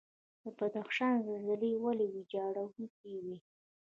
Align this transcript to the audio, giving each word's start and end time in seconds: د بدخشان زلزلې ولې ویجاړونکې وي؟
د 0.41 0.43
بدخشان 0.57 1.13
زلزلې 1.27 1.71
ولې 1.83 2.05
ویجاړونکې 2.13 3.13
وي؟ 3.25 3.37